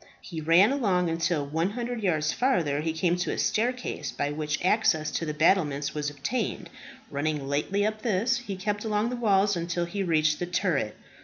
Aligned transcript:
He 0.21 0.41
ran 0.41 0.71
along 0.71 1.11
until, 1.11 1.45
100 1.45 2.01
yards 2.01 2.33
farther, 2.33 2.81
he 2.81 2.91
came 2.91 3.17
to 3.17 3.31
a 3.33 3.37
staircase 3.37 4.11
by 4.11 4.31
which 4.31 4.57
access 4.65 5.11
to 5.11 5.27
the 5.27 5.33
battlements 5.35 5.93
was 5.93 6.09
obtained. 6.09 6.71
Running 7.11 7.47
lightly 7.47 7.85
up 7.85 8.01
this, 8.01 8.37
he 8.37 8.55
kept 8.55 8.83
along 8.83 9.11
the 9.11 9.15
wall 9.15 9.47
until 9.53 9.85
he 9.85 10.01
reached 10.01 10.39
the 10.39 10.47
turret. 10.47 10.97